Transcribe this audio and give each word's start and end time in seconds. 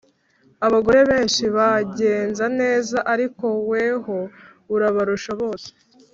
“abagore 0.67 0.99
benshi 1.09 1.43
bagenza 1.57 2.45
neza, 2.59 2.97
ariko 3.13 3.45
weho 3.69 4.17
urabarusha 4.73 5.31
bose” 5.41 5.69